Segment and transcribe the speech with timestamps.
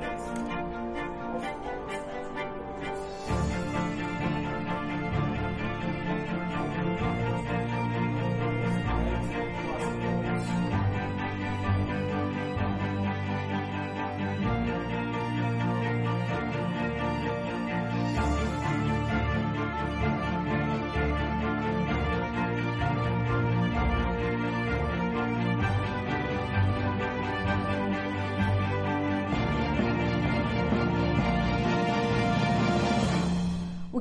[0.00, 0.51] next week.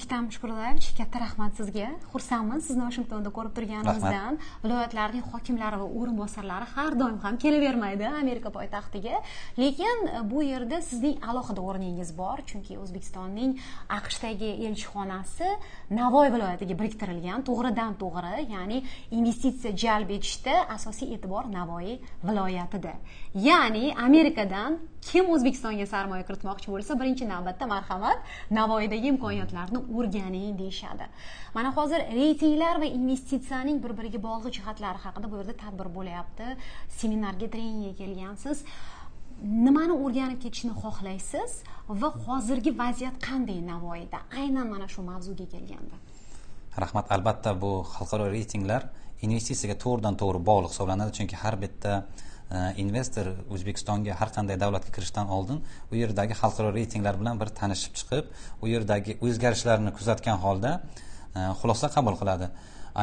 [0.00, 1.88] O'ktam shukurlayevich katta rahmat sizga.
[2.12, 2.64] Xursandmiz.
[2.68, 4.38] Sizni vashingtonda ko'rib turganimizdan.
[4.64, 9.20] Viloyatlarning hokimlari va o'rinbosarlari har doim ham kelavermaydi amerika poytaxtiga.
[9.58, 12.40] Lekin e, bu yerda sizning alohida o'rningiz bor.
[12.50, 13.58] Chunki o'zbekistonning
[13.98, 15.50] aqshdagi elchixonasi
[16.00, 18.82] navoiy viloyatiga biriktirilgan to'g'ridan to'g'ri ya'ni
[19.18, 22.94] investitsiya jalb etishda asosiy e'tibor navoiy viloyatida.
[23.48, 28.18] Ya'ni amerikadan kim o'zbekistonga sarmoya kiritmoqchi bo'lsa birinchi navbatda marhamat
[28.58, 31.06] navoiydagi imkoniyatlarni o'rganing deyishadi.
[31.54, 36.46] Mana hozir reytinglar va investitsiyaning bir biriga bog'liq jihatlari haqida bu yerda tadbir bo'lyapti.
[37.00, 38.64] Seminarga treningga kelgansiz.
[39.66, 41.50] Nimani o'rganib ketishni xohlaysiz
[42.02, 44.18] va hozirgi vaziyat qanday navoiyda?
[44.40, 45.96] Aynan mana shu mavzuga kelganda.
[46.84, 47.06] Rahmat.
[47.14, 48.82] Albatta bu xalqaro reytinglar
[49.26, 51.92] investitsiyaga to'g'ridan to'g'ri bog'liq hisoblanadi chunki har bitta
[52.50, 55.60] Э, investor o'zbekistonga har qanday davlatga kirishdan oldin
[55.92, 61.92] u yerdagi xalqaro reytinglar bilan bir tanishib chiqib u yerdagi o'zgarishlarni kuzatgan holda e, xulosa
[61.94, 62.48] qabul qiladi.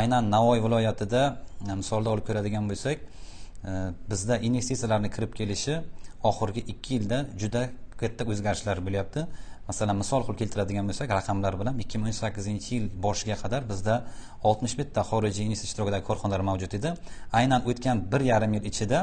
[0.00, 1.22] Aynan navoiy viloyatida
[1.62, 3.76] e, misolda olib ko'radigan bo'lsak e,
[4.10, 5.78] bizda investitsiyalarni kirib kelishi
[6.32, 7.62] oxirgi ikki yilda juda
[8.02, 9.28] katta o'zgarishlar bo'lyapti.
[9.68, 13.94] Masalan misol qilib keltiradigan bo'lsak raqamlar bilan ikki ming o'n sakkizinchi yil boshiga qadar bizda
[14.48, 16.90] oltmish bitta xorijiy investitsiya ishtirokidagi korxonalar mavjud edi.
[17.40, 18.98] Aynan o'tgan bir yarim yil ichida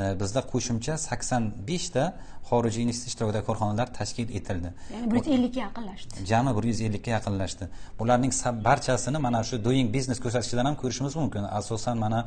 [0.00, 2.04] e, bizda qo'shimcha sakson beshta
[2.50, 4.70] xorijiy investitsiya ishtirokidagi korxonalar tashkil etildi.
[4.94, 6.26] Ya'ni bir yuz ellikka yaqinlashdi.
[6.30, 7.64] Jami bir yuz ellikka yaqinlashdi.
[8.00, 8.32] Bularning
[8.68, 11.42] barchasini mana shu doing business ko'rsatkichlaridan ham ko'rishimiz mumkin.
[11.60, 12.20] Asosan mana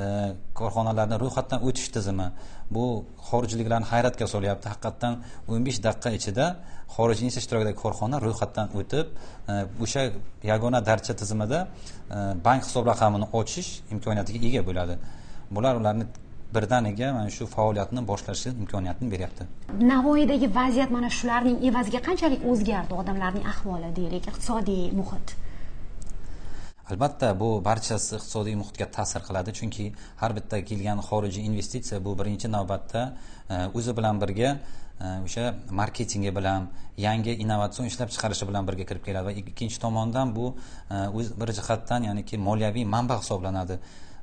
[0.00, 0.02] e,
[0.60, 2.28] korxonalarni ro'yxatdan o'tish tizimi
[2.76, 2.84] bu
[3.30, 4.66] xorijliklarni hayratga solyapti.
[4.72, 5.14] Haqiqatdan
[5.52, 6.46] o'n besh daqiqa ichida
[6.96, 9.06] xorijiy investitsiya ishtirokidagi korxona ro'yxatdan o'tib
[9.48, 9.54] e,
[9.84, 10.02] o'sha
[10.42, 14.94] yagona darcha tizimida e, bank hisob raqamini ochish imkoniyatiga ega bo'ladi.
[15.50, 16.04] Bular ularni
[16.54, 19.46] birdaniga mana shu faoliyatni boshlashi imkoniyatini beryapti.
[19.92, 25.36] Navoiydagi vaziyat mana shularning evaziga qanchalik o'zgardi odamlarning ahvoli deylik iqtisodiy muhit?
[26.90, 29.84] Albatta bu barchasi iqtisodiy muhitga ta'sir qiladi chunki
[30.22, 33.02] har bitta kelgan xorijiy investitsiya bu birinchi navbatda
[33.54, 34.50] e, o'zi bilan birga
[35.00, 36.68] o'sha marketingi bilan
[36.98, 40.46] yangi innovatsion ishlab chiqarishi bilan birga kirib keladi va ikkinchi tomondan bu
[40.90, 43.78] e, o'z bir jihatdan ya'niki moliyaviy manba hisoblanadi.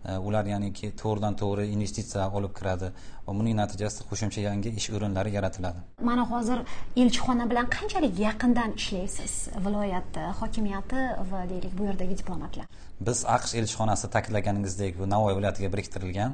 [0.06, 2.92] E, ular ya'niki to'g'ridan to'g'ri investitsiya olib kiradi.
[3.28, 5.80] Va buning natijasida qo'shimcha yangi ish o'rinlari yaratiladi.
[6.10, 6.60] Mana hozir
[7.02, 9.34] elchixona bilan qanchalik yaqindan ishlaysiz?
[9.66, 11.02] Viloyat hokimiyati
[11.32, 12.66] va deylik bu yerdagi diplomatlar.
[13.08, 16.32] Biz aqsh elchixonasi ta'kidlaganingizdek bu navoiy viloyatiga biriktirilgan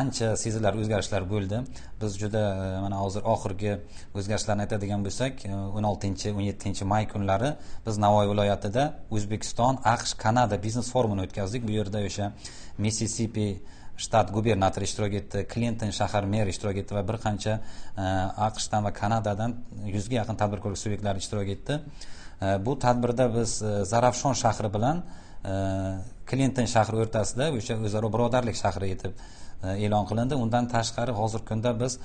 [0.00, 1.62] ancha sezilarli o'zgarishlar bo'ldi.
[2.02, 2.42] Biz juda
[2.84, 3.72] mana hozir oxirgi
[4.18, 5.42] o'zgarishlarni aytadigan bo'lsak
[5.78, 7.50] o'n oltinchi o'n yettinchi may kunlari
[7.86, 8.84] biz navoiy viloyatida
[9.16, 11.66] o'zbekiston aqsh kanada biznes forumini o'tkazdik.
[11.68, 12.32] Bu yerda o'sha
[12.84, 13.48] missisipi
[14.00, 18.06] shtat gubernatori ishtirok etdi klinton shahar meri ishtirok etdi va bir qancha e,
[18.48, 19.56] aqshdan va kanadadan
[19.94, 21.78] yuzga yaqin tadbirkorlik subyektlari ishtirok etdi.
[22.42, 25.04] E, bu tadbirda biz e, zarafshon shahri bilan
[26.30, 29.12] klinton shahri o'rtasida o'sha o'zaro birodarlik shahri etib
[29.84, 30.36] e'lon qilindi.
[30.44, 31.96] Undan tashqari hozirgi kunda biz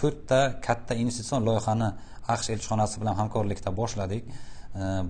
[0.00, 1.88] to'rtta katta investitsion loyihani
[2.34, 4.28] aqsh elchixonasi bilan hamkorlikda boshladik.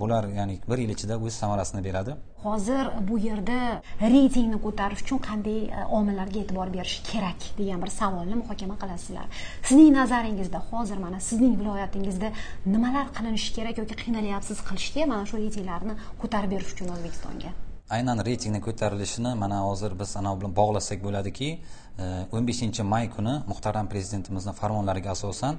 [0.00, 2.16] Bular ya'ni bir yil ichida o'z samarasini beradi.
[2.42, 8.34] Hozir bu yerda reytingni ko'tarish uchun qanday e, omillarga e'tibor berish kerak degan bir savolni
[8.42, 9.26] muhokama qilasizlar.
[9.62, 12.28] Sizning nazaringizda hozir mana sizning viloyatingizda
[12.66, 17.50] nimalar qilinishi kerak yoki qiynalyapsiz qilishga mana shu reytinglarni ko'tarib berish uchun o'zbekistonga?
[17.96, 23.34] Aynan reytingni ko'tarilishini mana hozir biz anavi bilan bog'lasak bo'ladiki e, o'n beshinchi may kuni
[23.52, 25.54] muhtaram prezidentimizni farmonlariga asosan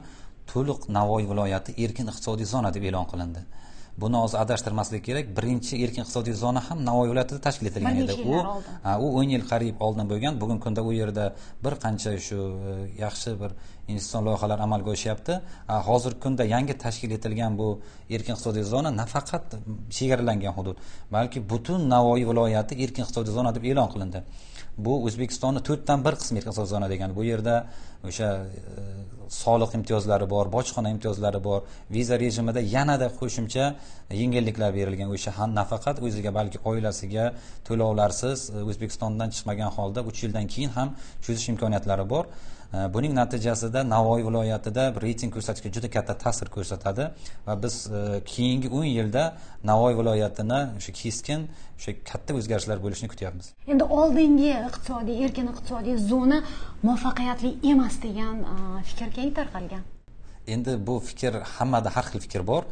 [0.51, 3.41] to'liq navoiy viloyati erkin iqtisodiy zona deb e'lon qilindi
[4.01, 5.31] buni hozir adashtirmaslik kerak.
[5.37, 8.15] Birinchi erkin iqtisodiy zona ham navoiy viloyatida tashkil etilgan edi.
[8.33, 8.35] U
[9.05, 10.39] u o'n yil qariyb oldin bo'lgan.
[10.41, 11.25] Bugungi kunda u yerda
[11.65, 12.39] bir qancha shu
[12.71, 13.51] e, yaxshi bir
[13.91, 15.39] investitsion loyihalar amalga oshyapti.
[15.89, 17.69] Hozirgi kunda yangi tashkil etilgan bu
[18.15, 19.57] erkin iqtisodiy zona nafaqat
[19.97, 20.77] chegaralangan hudud
[21.17, 24.23] balki butun navoiy viloyati erkin iqtisodiy zona deb e'lon qilindi.
[24.85, 27.13] Bu o'zbekistonni to'rtdan bir qismi erkin iqtisodiy zona degani.
[27.19, 27.55] Bu yerda
[28.09, 28.83] o'sha e,
[29.29, 31.61] soliq imtiyozlari bor bojxona imtiyozlari bor
[31.95, 33.65] viza rejimida yanada qo'shimcha
[34.21, 37.25] yengilliklar berilgan o'sha ham nafaqat o'ziga balki oilasiga
[37.67, 40.95] to'lovlarsiz e, o'zbekistondan chiqmagan holda uch yildan keyin ham
[41.25, 42.25] cho'zish imkoniyatlari bor.
[42.73, 47.05] E, buning natijasida navoiy viloyatida reyting ko'rsatishga juda katta ta'sir ko'rsatadi
[47.47, 48.01] va biz e,
[48.31, 49.23] keyingi o'n yilda
[49.71, 51.45] navoiy viloyatini o'sha keskin
[51.77, 53.53] o'sha katta o'zgarishlar bo'lishini kutyapmiz.
[53.73, 56.43] Endi oldingi iqtisodiy erkin iqtisodiy zona
[56.87, 58.35] muvaffaqiyatli emas degan
[58.89, 59.87] fikr keng tarqalgan
[60.55, 62.63] endi bu fikr hammada har xil fikr bor.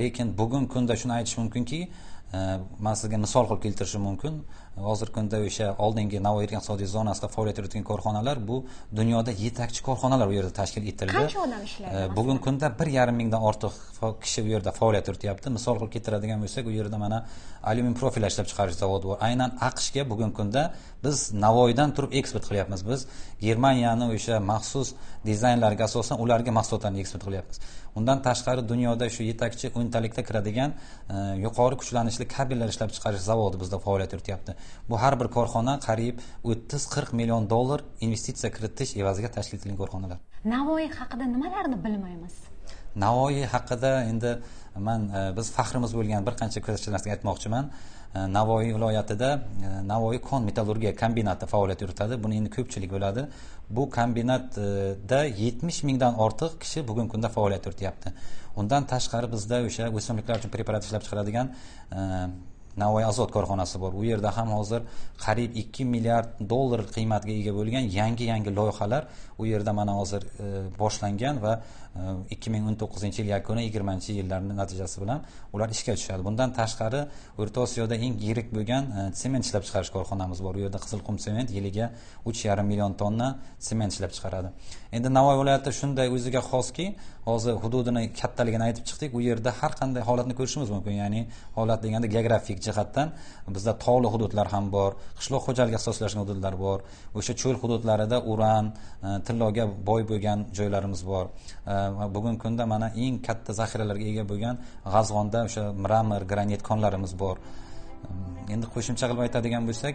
[0.00, 2.38] Lekin bugungi kunda shuni aytish mumkinki e,
[2.86, 4.42] man sizga misol qilib keltirishim mumkin.
[4.88, 8.56] Hozirgi kunda o'sha oldingi navoiy iqtisodiy zonasida faoliyat yuritgan korxonalar bu
[9.00, 11.16] dunyoda yetakchi korxonalar u yerda tashkil etildi.
[11.16, 12.04] Qancha odam ishlaydi?
[12.18, 13.74] Bugungi kunda bir yarim mingdan ortiq
[14.24, 15.52] kishi bu yerda faoliyat yurityapti.
[15.56, 17.18] Misol qilib keltiradigan bo'lsak u yerda mana
[17.70, 19.18] alyumin profillar ishlab chiqarish zavodi bor.
[19.28, 20.62] Aynan aqshga bugungi kunda
[21.04, 21.16] biz
[21.46, 22.80] navoiydan turib eksport qilyapmiz.
[22.90, 23.06] Biz
[23.46, 24.88] germaniyani o'sha maxsus
[25.30, 27.60] dizaynlariga asosan ularga mahsulotlarni eksport qilyapmiz.
[27.98, 33.78] Undan tashqari dunyoda shu yetakchi o'ntalikda kiradigan e, yuqori kuchlanishli kabellar ishlab chiqarish zavodi bizda
[33.86, 34.54] faoliyat yurityapti
[34.90, 36.16] bu har bir korxona qariyb
[36.50, 40.18] o'ttiz qirq million dollar investitsiya kiritish evaziga tashkil etilgan korxonalar.
[40.54, 42.34] Navoiy haqida nimalarni bilmaymiz?
[42.96, 44.34] Navoiy haqida endi
[44.76, 46.60] man e, biz faxrimiz bo'lgan bir qancha
[46.94, 47.70] narsaga aytmoqchiman.
[48.14, 52.18] E, navoiy viloyatida e, navoiy kon metallurgiya kombinati faoliyat yuritadi.
[52.24, 53.26] Buni endi ko'pchilik biladi.
[53.70, 58.14] Bu kombinatda yetmish mingdan ortiq kishi bugungi kunda faoliyat yurityapti.
[58.60, 61.54] Undan tashqari bizda o'sha o'simliklar uchun preparat ishlab chiqaradigan
[62.76, 63.92] navoiy azot korxonasi bor.
[64.00, 64.82] U yerda ham hozir
[65.24, 69.06] qariyb ikki milliard dollar qiymatga ega bo'lgan yangi yangi loyihalar
[69.38, 70.46] u yerda mana hozir e,
[70.78, 71.52] boshlangan va
[71.96, 72.00] e,
[72.34, 75.24] ikki ming o'n to'qqizinchi yil yakuni yigirmanchi yillarni natijasi bilan
[75.54, 76.24] ular ishga tushadi.
[76.28, 77.02] Bundan tashqari
[77.40, 80.54] o'rta osiyoda eng yirik bo'lgan e, sement ishlab chiqarish korxonamiz bor.
[80.58, 81.90] U yerda qizilqum sement yiliga
[82.30, 83.28] uch yarim million tonna
[83.68, 84.52] sement ishlab chiqaradi.
[84.96, 86.86] Endi navoiy viloyati shunday o'ziga xoski
[87.28, 89.10] hozir hududini kattaligini aytib chiqdik.
[89.18, 91.20] U yerda har qanday holatni ko'rishimiz mumkin ya'ni
[91.58, 93.08] holat deganda geografik jihatdan
[93.56, 96.78] bizda tog'li hududlar ham bor qishloq xo'jaligi ixtisoslashgan hududlar bor
[97.18, 98.64] o'sha cho'l hududlarida uran
[99.06, 101.26] e, tilloga boy bo'lgan joylarimiz bor.
[101.72, 104.54] E, va bugungi kunda mana eng katta zaxiralarga ega bo'lgan
[104.94, 107.36] g'azg'onda o'sha mramor granit konlarimiz bor.
[107.38, 109.94] E, endi qo'shimcha qilib aytadigan bo'lsak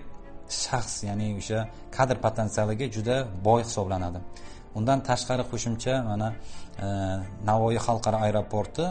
[0.63, 1.59] shaxs ya'ni o'sha
[1.97, 3.15] kadr potensialiga juda
[3.47, 4.19] boy hisoblanadi.
[4.77, 6.27] Undan tashqari qo'shimcha mana
[7.49, 8.85] navoiy xalqaro aeroporti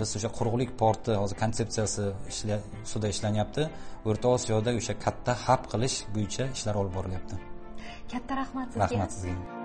[0.00, 3.66] biz o'sha quruqlik porti hozir konsepsiyasi ustida ishlanyapti.
[4.08, 7.42] O'rta osiyoda o'sha katta hab qilish bo'yicha ishlar olib borilyapti.
[8.12, 8.86] Katta rahmat sizga.
[8.86, 9.63] Rahmat sizga